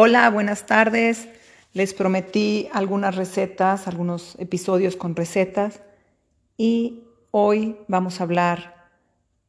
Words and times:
Hola, 0.00 0.30
buenas 0.30 0.64
tardes. 0.64 1.28
Les 1.72 1.92
prometí 1.92 2.68
algunas 2.72 3.16
recetas, 3.16 3.88
algunos 3.88 4.36
episodios 4.38 4.94
con 4.94 5.16
recetas 5.16 5.80
y 6.56 7.02
hoy 7.32 7.78
vamos 7.88 8.20
a 8.20 8.22
hablar 8.22 8.90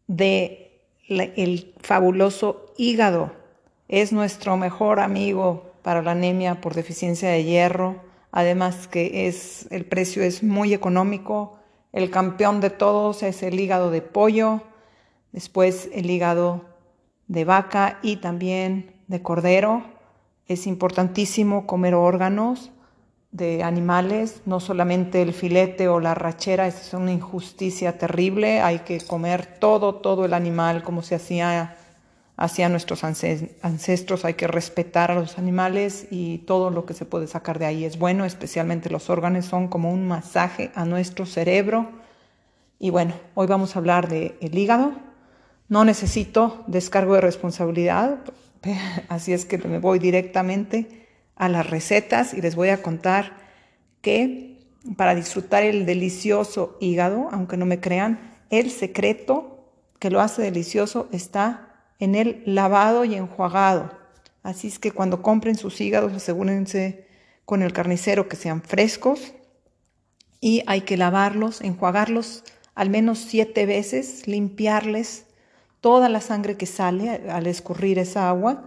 de 0.07 0.81
el 1.07 1.75
fabuloso 1.83 2.73
hígado. 2.77 3.31
Es 3.89 4.11
nuestro 4.11 4.57
mejor 4.57 5.01
amigo 5.01 5.71
para 5.83 6.01
la 6.01 6.13
anemia 6.13 6.61
por 6.61 6.73
deficiencia 6.73 7.29
de 7.29 7.43
hierro. 7.43 8.01
Además 8.31 8.87
que 8.87 9.27
es 9.27 9.67
el 9.69 9.85
precio 9.85 10.23
es 10.23 10.41
muy 10.41 10.73
económico. 10.73 11.59
El 11.93 12.09
campeón 12.09 12.59
de 12.59 12.71
todos 12.71 13.21
es 13.21 13.43
el 13.43 13.59
hígado 13.59 13.91
de 13.91 14.01
pollo, 14.01 14.63
después 15.31 15.91
el 15.93 16.09
hígado 16.09 16.65
de 17.27 17.45
vaca 17.45 17.99
y 18.01 18.15
también 18.15 18.95
de 19.05 19.21
cordero. 19.21 19.98
Es 20.49 20.65
importantísimo 20.65 21.67
comer 21.67 21.93
órganos 21.93 22.71
de 23.31 23.61
animales, 23.61 24.41
no 24.47 24.59
solamente 24.59 25.21
el 25.21 25.31
filete 25.31 25.87
o 25.87 25.99
la 25.99 26.15
rachera, 26.15 26.65
es 26.65 26.91
una 26.95 27.11
injusticia 27.11 27.99
terrible. 27.99 28.59
Hay 28.59 28.79
que 28.79 28.99
comer 28.99 29.45
todo, 29.59 29.93
todo 29.93 30.25
el 30.25 30.33
animal 30.33 30.81
como 30.81 31.03
se 31.03 31.13
hacía 31.13 31.77
hacia 32.35 32.67
nuestros 32.67 33.03
ancestros, 33.03 34.25
hay 34.25 34.33
que 34.33 34.47
respetar 34.47 35.11
a 35.11 35.15
los 35.15 35.37
animales 35.37 36.07
y 36.09 36.39
todo 36.39 36.71
lo 36.71 36.87
que 36.87 36.95
se 36.95 37.05
puede 37.05 37.27
sacar 37.27 37.59
de 37.59 37.67
ahí 37.67 37.85
es 37.85 37.99
bueno, 37.99 38.25
especialmente 38.25 38.89
los 38.89 39.11
órganos 39.11 39.45
son 39.45 39.67
como 39.67 39.93
un 39.93 40.07
masaje 40.07 40.71
a 40.73 40.83
nuestro 40.83 41.27
cerebro. 41.27 41.91
Y 42.79 42.89
bueno, 42.89 43.13
hoy 43.35 43.45
vamos 43.45 43.75
a 43.75 43.79
hablar 43.79 44.09
del 44.09 44.33
el 44.41 44.57
hígado. 44.57 44.93
No 45.67 45.85
necesito 45.85 46.63
descargo 46.65 47.13
de 47.13 47.21
responsabilidad, 47.21 48.17
así 49.09 49.33
es 49.33 49.45
que 49.45 49.57
me 49.57 49.79
voy 49.79 49.99
directamente 49.99 51.07
a 51.35 51.49
las 51.49 51.69
recetas 51.69 52.33
y 52.33 52.41
les 52.41 52.55
voy 52.55 52.69
a 52.69 52.81
contar 52.81 53.37
que 54.01 54.59
para 54.95 55.15
disfrutar 55.15 55.63
el 55.63 55.85
delicioso 55.85 56.77
hígado, 56.79 57.29
aunque 57.31 57.57
no 57.57 57.65
me 57.65 57.79
crean, 57.79 58.37
el 58.49 58.71
secreto 58.71 59.71
que 59.99 60.09
lo 60.09 60.21
hace 60.21 60.41
delicioso 60.41 61.09
está 61.11 61.83
en 61.99 62.15
el 62.15 62.43
lavado 62.45 63.05
y 63.05 63.15
enjuagado. 63.15 63.91
Así 64.41 64.67
es 64.67 64.79
que 64.79 64.91
cuando 64.91 65.21
compren 65.21 65.55
sus 65.55 65.81
hígados, 65.81 66.13
asegúrense 66.13 67.07
con 67.45 67.61
el 67.61 67.73
carnicero 67.73 68.29
que 68.29 68.37
sean 68.37 68.61
frescos 68.61 69.33
y 70.39 70.63
hay 70.65 70.81
que 70.81 70.97
lavarlos, 70.97 71.61
enjuagarlos 71.61 72.43
al 72.73 72.89
menos 72.89 73.19
siete 73.19 73.65
veces, 73.65 74.25
limpiarles 74.27 75.25
toda 75.81 76.09
la 76.09 76.21
sangre 76.21 76.57
que 76.57 76.65
sale 76.65 77.29
al 77.29 77.47
escurrir 77.47 77.99
esa 77.99 78.29
agua 78.29 78.63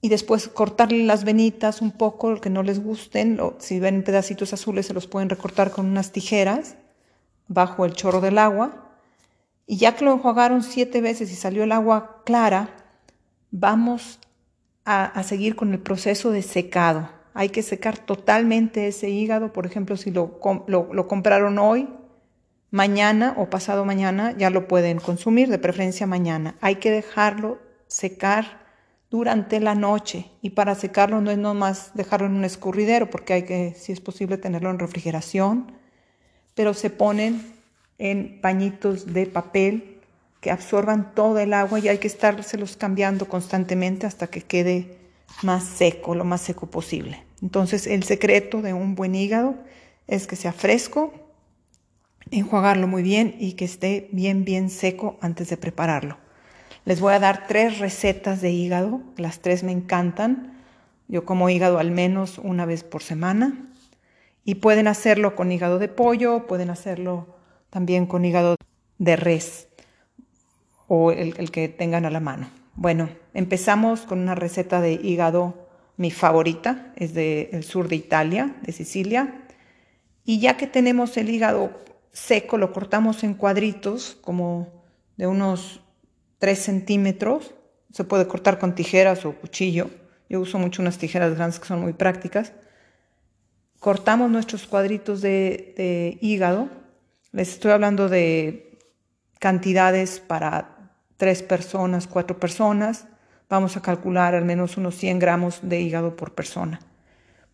y 0.00 0.08
después 0.08 0.48
cortarle 0.48 1.04
las 1.04 1.24
venitas 1.24 1.80
un 1.80 1.92
poco, 1.92 2.40
que 2.40 2.50
no 2.50 2.62
les 2.62 2.82
gusten, 2.82 3.40
si 3.58 3.78
ven 3.78 4.02
pedacitos 4.02 4.52
azules 4.52 4.86
se 4.86 4.94
los 4.94 5.06
pueden 5.06 5.28
recortar 5.28 5.70
con 5.70 5.86
unas 5.86 6.12
tijeras 6.12 6.76
bajo 7.48 7.84
el 7.84 7.94
chorro 7.94 8.20
del 8.20 8.38
agua 8.38 8.90
y 9.66 9.76
ya 9.76 9.94
que 9.94 10.04
lo 10.04 10.12
enjuagaron 10.12 10.62
siete 10.62 11.00
veces 11.00 11.30
y 11.30 11.36
salió 11.36 11.64
el 11.64 11.72
agua 11.72 12.22
clara, 12.24 12.76
vamos 13.50 14.18
a, 14.84 15.22
seguir 15.22 15.54
con 15.54 15.72
el 15.72 15.78
proceso 15.78 16.30
de 16.30 16.42
secado. 16.42 17.08
Hay 17.34 17.50
que 17.50 17.62
secar 17.62 17.96
totalmente 17.96 18.88
ese 18.88 19.08
hígado. 19.08 19.52
Por 19.52 19.64
ejemplo, 19.64 19.96
si 19.96 20.10
lo, 20.10 20.38
lo 20.66 21.08
compraron 21.08 21.58
hoy, 21.58 21.88
mañana 22.72 23.34
o 23.36 23.50
pasado 23.50 23.84
mañana 23.84 24.34
ya 24.36 24.50
lo 24.50 24.66
pueden 24.66 24.98
consumir, 24.98 25.48
de 25.48 25.58
preferencia 25.58 26.06
mañana. 26.08 26.56
Hay 26.60 26.76
que 26.76 26.90
dejarlo 26.90 27.60
secar 27.86 28.62
durante 29.10 29.60
la 29.60 29.74
noche 29.74 30.30
y 30.40 30.50
para 30.50 30.74
secarlo 30.74 31.20
no 31.20 31.30
es 31.30 31.36
nomás 31.36 31.92
dejarlo 31.94 32.26
en 32.26 32.34
un 32.34 32.44
escurridero 32.44 33.10
porque 33.10 33.34
hay 33.34 33.42
que, 33.44 33.74
si 33.78 33.92
es 33.92 34.00
posible, 34.00 34.38
tenerlo 34.38 34.70
en 34.70 34.78
refrigeración, 34.78 35.72
pero 36.54 36.72
se 36.72 36.88
ponen 36.88 37.54
en 37.98 38.40
pañitos 38.40 39.12
de 39.12 39.26
papel 39.26 40.00
que 40.40 40.50
absorban 40.50 41.14
todo 41.14 41.38
el 41.38 41.52
agua 41.52 41.78
y 41.78 41.88
hay 41.88 41.98
que 41.98 42.08
estárselos 42.08 42.78
cambiando 42.78 43.28
constantemente 43.28 44.06
hasta 44.06 44.28
que 44.28 44.40
quede 44.40 44.96
más 45.42 45.62
seco, 45.62 46.14
lo 46.14 46.24
más 46.24 46.40
seco 46.40 46.68
posible. 46.68 47.22
Entonces 47.42 47.86
el 47.86 48.02
secreto 48.04 48.62
de 48.62 48.72
un 48.72 48.94
buen 48.94 49.14
hígado 49.14 49.56
es 50.06 50.26
que 50.26 50.36
sea 50.36 50.52
fresco, 50.52 51.12
enjuagarlo 52.30 52.86
muy 52.86 53.02
bien 53.02 53.36
y 53.38 53.52
que 53.52 53.64
esté 53.64 54.08
bien, 54.12 54.44
bien 54.44 54.70
seco 54.70 55.18
antes 55.20 55.48
de 55.48 55.56
prepararlo. 55.56 56.18
Les 56.84 57.00
voy 57.00 57.14
a 57.14 57.20
dar 57.20 57.46
tres 57.46 57.78
recetas 57.78 58.40
de 58.40 58.50
hígado, 58.50 59.00
las 59.16 59.40
tres 59.40 59.62
me 59.62 59.72
encantan. 59.72 60.58
Yo 61.08 61.24
como 61.24 61.48
hígado 61.48 61.78
al 61.78 61.90
menos 61.90 62.38
una 62.38 62.66
vez 62.66 62.84
por 62.84 63.02
semana 63.02 63.68
y 64.44 64.56
pueden 64.56 64.88
hacerlo 64.88 65.36
con 65.36 65.52
hígado 65.52 65.78
de 65.78 65.88
pollo, 65.88 66.46
pueden 66.46 66.70
hacerlo 66.70 67.36
también 67.70 68.06
con 68.06 68.24
hígado 68.24 68.56
de 68.98 69.16
res 69.16 69.68
o 70.88 71.10
el, 71.12 71.50
que 71.50 71.68
tengan 71.68 72.04
a 72.04 72.10
la 72.10 72.20
mano. 72.20 72.48
Bueno, 72.74 73.08
empezamos 73.34 74.02
con 74.02 74.18
una 74.18 74.34
receta 74.34 74.80
de 74.80 74.92
hígado, 74.94 75.68
mi 75.96 76.10
favorita, 76.10 76.92
es 76.96 77.14
del 77.14 77.62
sur 77.62 77.88
de 77.88 77.96
Italia, 77.96 78.56
de 78.62 78.72
Sicilia. 78.72 79.42
Y 80.24 80.40
ya 80.40 80.56
que 80.56 80.66
tenemos 80.66 81.16
el 81.16 81.30
hígado 81.30 81.70
seco, 82.12 82.58
lo 82.58 82.72
cortamos 82.72 83.24
en 83.24 83.34
cuadritos, 83.34 84.16
como 84.20 84.84
de 85.16 85.26
unos 85.26 85.80
3 86.38 86.58
centímetros. 86.58 87.54
Se 87.90 88.04
puede 88.04 88.26
cortar 88.26 88.58
con 88.58 88.74
tijeras 88.74 89.24
o 89.24 89.32
cuchillo. 89.32 89.90
Yo 90.28 90.40
uso 90.40 90.58
mucho 90.58 90.82
unas 90.82 90.98
tijeras 90.98 91.34
grandes 91.34 91.60
que 91.60 91.66
son 91.66 91.80
muy 91.80 91.92
prácticas. 91.92 92.52
Cortamos 93.80 94.30
nuestros 94.30 94.66
cuadritos 94.66 95.20
de 95.20 96.18
hígado 96.20 96.82
les 97.32 97.48
estoy 97.48 97.70
hablando 97.70 98.10
de 98.10 98.78
cantidades 99.40 100.20
para 100.20 100.92
tres 101.16 101.42
personas, 101.42 102.06
cuatro 102.06 102.38
personas. 102.38 103.06
Vamos 103.48 103.78
a 103.78 103.80
calcular 103.80 104.34
al 104.34 104.44
menos 104.44 104.76
unos 104.76 104.96
100 104.96 105.18
gramos 105.18 105.60
de 105.62 105.80
hígado 105.80 106.14
por 106.14 106.34
persona. 106.34 106.80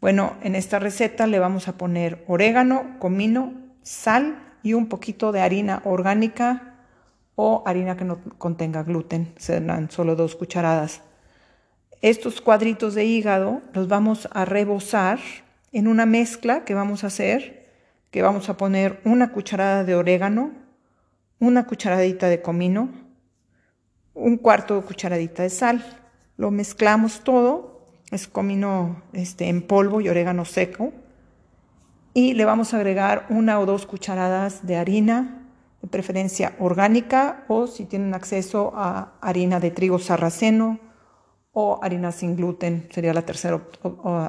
Bueno, 0.00 0.36
en 0.42 0.56
esta 0.56 0.80
receta 0.80 1.28
le 1.28 1.38
vamos 1.38 1.68
a 1.68 1.78
poner 1.78 2.24
orégano, 2.26 2.98
comino, 2.98 3.52
sal 3.82 4.47
y 4.62 4.74
un 4.74 4.88
poquito 4.88 5.32
de 5.32 5.40
harina 5.40 5.82
orgánica 5.84 6.74
o 7.34 7.62
harina 7.66 7.96
que 7.96 8.04
no 8.04 8.18
contenga 8.38 8.82
gluten. 8.82 9.32
Serán 9.36 9.90
solo 9.90 10.16
dos 10.16 10.36
cucharadas. 10.36 11.02
Estos 12.00 12.40
cuadritos 12.40 12.94
de 12.94 13.04
hígado 13.04 13.62
los 13.72 13.88
vamos 13.88 14.28
a 14.32 14.44
rebozar 14.44 15.18
en 15.72 15.88
una 15.88 16.06
mezcla 16.06 16.64
que 16.64 16.74
vamos 16.74 17.04
a 17.04 17.08
hacer 17.08 17.58
que 18.10 18.22
vamos 18.22 18.48
a 18.48 18.56
poner 18.56 19.00
una 19.04 19.32
cucharada 19.32 19.84
de 19.84 19.94
orégano, 19.94 20.52
una 21.38 21.66
cucharadita 21.66 22.28
de 22.28 22.40
comino, 22.40 22.90
un 24.14 24.36
cuarto 24.38 24.76
de 24.76 24.82
cucharadita 24.82 25.42
de 25.42 25.50
sal. 25.50 25.84
Lo 26.36 26.50
mezclamos 26.50 27.22
todo, 27.22 27.86
es 28.10 28.26
comino 28.26 29.02
este, 29.12 29.48
en 29.48 29.62
polvo 29.62 30.00
y 30.00 30.08
orégano 30.08 30.44
seco. 30.44 30.92
Y 32.18 32.34
le 32.34 32.44
vamos 32.44 32.74
a 32.74 32.78
agregar 32.78 33.26
una 33.28 33.60
o 33.60 33.64
dos 33.64 33.86
cucharadas 33.86 34.66
de 34.66 34.74
harina, 34.74 35.46
de 35.80 35.86
preferencia 35.86 36.56
orgánica, 36.58 37.44
o 37.46 37.68
si 37.68 37.84
tienen 37.84 38.12
acceso 38.12 38.72
a 38.74 39.12
harina 39.20 39.60
de 39.60 39.70
trigo 39.70 40.00
sarraceno 40.00 40.80
o 41.52 41.78
harina 41.80 42.10
sin 42.10 42.34
gluten, 42.34 42.88
sería 42.90 43.14
la 43.14 43.22
tercera 43.22 43.62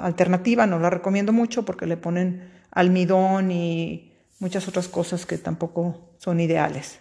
alternativa. 0.04 0.68
No 0.68 0.78
la 0.78 0.92
recomiendo 0.92 1.34
mucho 1.34 1.66
porque 1.66 1.88
le 1.88 1.98
ponen 1.98 2.52
almidón 2.70 3.50
y 3.50 4.14
muchas 4.38 4.68
otras 4.68 4.88
cosas 4.88 5.26
que 5.26 5.40
tampoco 5.40 6.12
son 6.19 6.40
ideales. 6.40 7.00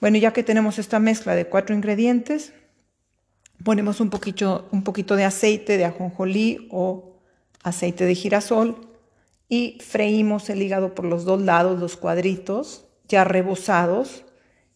Bueno, 0.00 0.18
ya 0.18 0.32
que 0.32 0.42
tenemos 0.42 0.80
esta 0.80 0.98
mezcla 0.98 1.36
de 1.36 1.46
cuatro 1.46 1.72
ingredientes, 1.72 2.52
ponemos 3.62 4.00
un 4.00 4.10
poquito, 4.10 4.66
un 4.72 4.82
poquito 4.82 5.14
de 5.14 5.22
aceite 5.22 5.78
de 5.78 5.84
ajonjolí 5.84 6.66
o 6.72 7.20
aceite 7.62 8.06
de 8.06 8.16
girasol 8.16 8.93
y 9.48 9.78
freímos 9.80 10.48
el 10.50 10.62
hígado 10.62 10.94
por 10.94 11.04
los 11.04 11.24
dos 11.24 11.42
lados, 11.42 11.78
los 11.78 11.96
cuadritos 11.96 12.86
ya 13.08 13.24
rebozados 13.24 14.24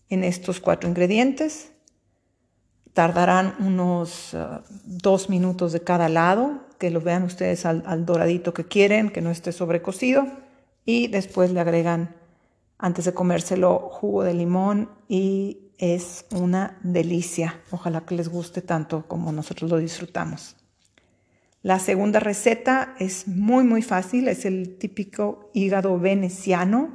en 0.08 0.24
estos 0.24 0.60
cuatro 0.60 0.88
ingredientes. 0.88 1.72
Tardarán 2.92 3.54
unos 3.60 4.34
uh, 4.34 4.62
dos 4.84 5.30
minutos 5.30 5.72
de 5.72 5.80
cada 5.80 6.08
lado, 6.08 6.66
que 6.78 6.90
lo 6.90 7.00
vean 7.00 7.24
ustedes 7.24 7.66
al, 7.66 8.06
doradito 8.06 8.54
que 8.54 8.64
quieren, 8.64 9.10
que 9.10 9.20
no 9.20 9.30
esté 9.30 9.52
sobrecocido. 9.52 10.26
Y 10.84 11.08
después 11.08 11.50
le 11.52 11.60
agregan, 11.60 12.16
antes 12.78 13.04
de 13.04 13.14
comérselo, 13.14 13.88
jugo 13.90 14.22
de 14.22 14.34
limón 14.34 14.90
y 15.08 15.72
es 15.78 16.26
una 16.30 16.78
delicia. 16.82 17.60
Ojalá 17.70 18.02
que 18.02 18.14
les 18.14 18.28
guste 18.28 18.62
tanto 18.62 19.06
como 19.06 19.32
nosotros 19.32 19.70
lo 19.70 19.78
disfrutamos. 19.78 20.56
La 21.68 21.78
segunda 21.78 22.18
receta 22.18 22.94
es 22.98 23.28
muy 23.28 23.62
muy 23.62 23.82
fácil, 23.82 24.28
es 24.28 24.46
el 24.46 24.78
típico 24.78 25.50
hígado 25.52 25.98
veneciano 25.98 26.88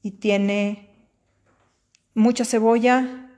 y 0.00 0.12
tiene 0.12 0.88
mucha 2.14 2.46
cebolla 2.46 3.28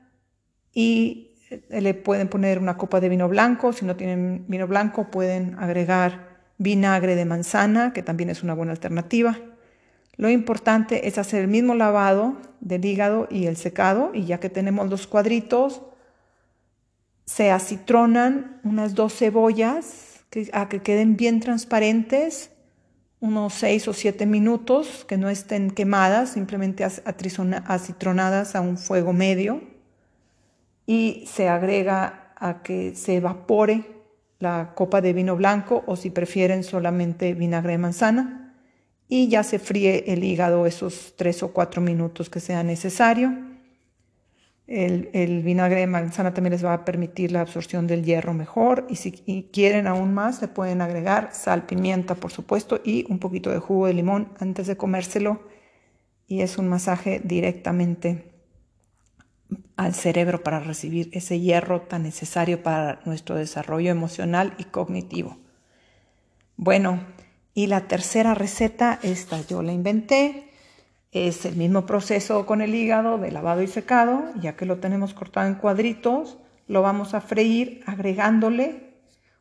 y 0.73 1.33
eh, 1.51 1.81
le 1.81 1.95
pueden 1.95 2.29
poner 2.29 2.61
una 2.61 2.77
copa 2.77 3.01
de 3.01 3.09
vino 3.09 3.29
blanco, 3.29 3.73
si 3.73 3.85
no 3.85 3.97
tienen 3.97 4.45
vino 4.47 4.69
blanco 4.69 5.11
pueden 5.11 5.57
agregar 5.59 6.39
vinagre 6.59 7.17
de 7.17 7.25
manzana, 7.25 7.93
que 7.93 8.05
también 8.05 8.31
es 8.31 8.45
una 8.45 8.55
buena 8.55 8.71
alternativa. 8.71 9.37
Lo 10.19 10.31
importante 10.31 11.09
es 11.09 11.19
hacer 11.19 11.41
el 11.41 11.49
mismo 11.49 11.75
lavado 11.75 12.37
del 12.61 12.85
hígado 12.85 13.27
y 13.29 13.47
el 13.47 13.57
secado 13.57 14.13
y 14.15 14.25
ya 14.25 14.39
que 14.39 14.51
tenemos 14.51 14.89
los 14.89 15.09
cuadritos, 15.09 15.83
se 17.25 17.51
acitronan 17.51 18.61
unas 18.63 18.95
dos 18.95 19.17
cebollas 19.17 20.10
a 20.53 20.69
que 20.69 20.81
queden 20.83 21.17
bien 21.17 21.41
transparentes, 21.41 22.51
unos 23.21 23.55
seis 23.55 23.89
o 23.89 23.93
siete 23.93 24.27
minutos, 24.27 25.05
que 25.07 25.19
no 25.19 25.29
estén 25.29 25.71
quemadas, 25.71 26.31
simplemente 26.31 26.85
acitronadas 26.85 28.55
a 28.55 28.61
un 28.61 28.79
fuego 28.79 29.13
medio 29.13 29.61
y 30.87 31.25
se 31.27 31.49
agrega 31.49 32.33
a 32.37 32.63
que 32.63 32.95
se 32.95 33.17
evapore 33.17 33.85
la 34.39 34.73
copa 34.75 35.01
de 35.01 35.13
vino 35.13 35.37
blanco 35.37 35.85
o 35.87 35.97
si 35.97 36.11
prefieren 36.11 36.65
solamente 36.65 37.35
vinagre 37.35 37.73
de 37.73 37.79
manzana 37.79 38.55
y 39.07 39.29
ya 39.29 39.43
se 39.43 39.59
fríe 39.59 40.05
el 40.07 40.25
hígado 40.25 40.65
esos 40.65 41.15
tres 41.17 41.43
o 41.43 41.53
cuatro 41.53 41.83
minutos 41.83 42.31
que 42.31 42.41
sea 42.41 42.63
necesario. 42.63 43.50
El, 44.71 45.43
vinagre 45.43 45.81
de 45.81 45.89
manzana 45.89 46.33
también 46.33 46.53
les 46.53 46.65
va 46.65 46.73
a 46.73 46.85
permitir 46.85 47.33
la 47.33 47.41
absorción 47.41 47.89
del 47.89 48.05
hierro 48.05 48.35
mejor 48.35 48.87
y 48.89 48.95
si 48.95 49.11
quieren 49.53 49.89
aún 49.89 50.15
más 50.15 50.41
le 50.41 50.47
pueden 50.47 50.81
agregar 50.81 51.31
sal, 51.33 51.67
pimienta 51.67 52.15
por 52.15 52.31
supuesto 52.31 52.81
y 52.85 53.05
un 53.09 53.19
poquito 53.19 53.51
de 53.51 53.59
jugo 53.59 53.89
de 53.89 53.95
limón 53.95 54.29
antes 54.39 54.69
de 54.69 54.77
comérselo 54.77 55.41
y 56.29 56.43
es 56.43 56.57
un 56.57 56.69
masaje 56.69 57.21
directamente 57.25 58.31
al 59.77 59.93
cerebro 59.93 60.45
para 60.45 60.61
recibir 60.61 61.11
ese 61.15 61.41
hierro 61.41 61.81
tan 61.81 62.05
necesario 62.05 62.63
para 62.63 63.01
nuestro 63.05 63.35
desarrollo 63.35 63.91
emocional 63.91 64.55
y 64.57 64.65
cognitivo. 64.65 65.39
Bueno, 66.57 67.01
y 67.55 67.67
la 67.67 67.89
tercera 67.89 68.35
receta, 68.35 69.01
esta 69.03 69.45
yo 69.49 69.63
la 69.63 69.73
inventé, 69.73 70.50
es 71.13 71.45
el 71.45 71.57
mismo 71.57 71.87
proceso 71.87 72.47
con 72.47 72.61
el 72.61 72.75
hígado 72.75 73.19
de 73.19 73.33
lavado 73.33 73.63
y 73.63 73.67
secado, 73.67 74.25
ya 74.41 74.57
que 74.57 74.67
lo 74.67 74.79
tenemos 74.79 75.15
cortado 75.15 75.49
en 75.49 75.55
cuadritos, 75.55 76.39
lo 76.69 76.83
vamos 76.83 77.15
a 77.15 77.21
freír 77.21 77.83
agregándole 77.87 78.95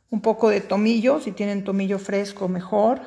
un 0.10 0.22
poco 0.22 0.50
de 0.50 0.62
tomillo, 0.62 1.20
si 1.20 1.32
tienen 1.32 1.64
tomillo 1.64 2.00
fresco 2.00 2.48
mejor, 2.48 3.02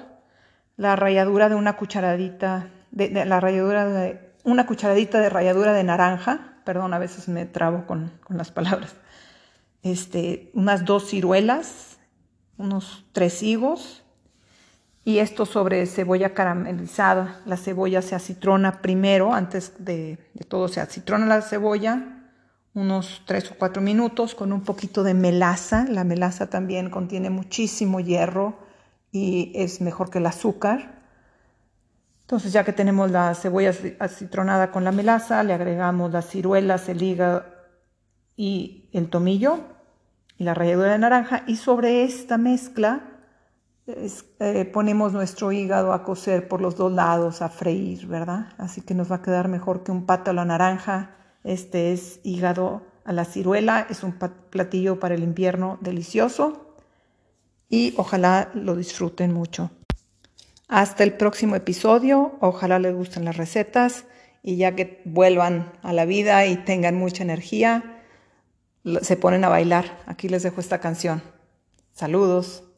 la 0.76 0.94
ralladura 0.94 1.48
de 1.48 1.56
una 1.56 1.76
cucharadita 1.76 2.70
de, 2.92 3.24
la 3.24 3.40
ralladura 3.40 3.86
de 3.86 4.32
una 4.44 4.66
cucharadita 4.66 5.20
de 5.20 5.28
ralladura 5.28 5.72
de 5.72 5.82
naranja, 5.82 6.58
perdón, 6.64 6.94
a 6.94 6.98
veces 6.98 7.28
me 7.28 7.46
trabo 7.46 7.86
con, 7.86 8.12
con 8.22 8.36
las 8.38 8.52
palabras. 8.52 8.94
Este, 9.82 10.50
unas 10.54 10.84
dos 10.84 11.08
ciruelas, 11.08 11.98
unos 12.56 13.04
tres 13.12 13.42
higos, 13.42 14.01
y 15.04 15.18
esto 15.18 15.46
sobre 15.46 15.86
cebolla 15.86 16.32
caramelizada. 16.32 17.40
La 17.44 17.56
cebolla 17.56 18.02
se 18.02 18.14
acitrona 18.14 18.82
primero, 18.82 19.34
antes 19.34 19.72
de, 19.78 20.18
todo 20.48 20.68
se 20.68 20.80
acitrona 20.80 21.26
la 21.26 21.42
cebolla, 21.42 22.20
unos 22.74 23.22
3 23.26 23.52
o 23.52 23.54
4 23.58 23.82
minutos 23.82 24.34
con 24.34 24.52
un 24.52 24.62
poquito 24.62 25.02
de 25.02 25.14
melaza. 25.14 25.86
La 25.88 26.04
melaza 26.04 26.48
también 26.48 26.88
contiene 26.88 27.30
muchísimo 27.30 28.00
hierro 28.00 28.58
y 29.10 29.52
es 29.56 29.80
mejor 29.80 30.08
que 30.08 30.18
el 30.18 30.26
azúcar. 30.26 31.02
Entonces 32.20 32.52
ya 32.52 32.64
que 32.64 32.72
tenemos 32.72 33.10
la 33.10 33.34
cebolla 33.34 33.74
acitronada 33.98 34.70
con 34.70 34.84
la 34.84 34.92
melaza, 34.92 35.42
le 35.42 35.52
agregamos 35.52 36.12
las 36.12 36.28
ciruelas, 36.28 36.88
el 36.88 37.02
hígado 37.02 37.44
y 38.36 38.88
el 38.92 39.10
tomillo 39.10 39.58
y 40.38 40.44
la 40.44 40.54
ralladura 40.54 40.92
de 40.92 40.98
naranja 40.98 41.42
y 41.46 41.56
sobre 41.56 42.04
esta 42.04 42.38
mezcla 42.38 43.11
eh, 43.86 44.70
ponemos 44.72 45.12
nuestro 45.12 45.50
hígado 45.50 45.92
a 45.92 46.04
cocer 46.04 46.46
por 46.46 46.60
los 46.60 46.76
dos 46.76 46.92
lados, 46.92 47.42
a 47.42 47.48
freír, 47.48 48.06
¿verdad? 48.06 48.52
Así 48.58 48.80
que 48.80 48.94
nos 48.94 49.10
va 49.10 49.16
a 49.16 49.22
quedar 49.22 49.48
mejor 49.48 49.82
que 49.82 49.90
un 49.90 50.06
pato 50.06 50.30
a 50.30 50.34
la 50.34 50.44
naranja. 50.44 51.16
Este 51.42 51.92
es 51.92 52.20
hígado 52.22 52.82
a 53.04 53.12
la 53.12 53.24
ciruela, 53.24 53.86
es 53.90 54.04
un 54.04 54.12
platillo 54.12 55.00
para 55.00 55.14
el 55.14 55.24
invierno 55.24 55.78
delicioso 55.80 56.76
y 57.68 57.94
ojalá 57.96 58.50
lo 58.54 58.76
disfruten 58.76 59.32
mucho. 59.32 59.70
Hasta 60.68 61.02
el 61.02 61.14
próximo 61.14 61.56
episodio, 61.56 62.36
ojalá 62.40 62.78
les 62.78 62.94
gusten 62.94 63.24
las 63.24 63.36
recetas 63.36 64.04
y 64.42 64.56
ya 64.56 64.76
que 64.76 65.02
vuelvan 65.04 65.72
a 65.82 65.92
la 65.92 66.04
vida 66.04 66.46
y 66.46 66.56
tengan 66.56 66.96
mucha 66.96 67.22
energía, 67.22 68.02
se 69.02 69.16
ponen 69.16 69.44
a 69.44 69.48
bailar. 69.48 69.98
Aquí 70.06 70.28
les 70.28 70.42
dejo 70.42 70.60
esta 70.60 70.78
canción. 70.78 71.22
Saludos. 71.92 72.71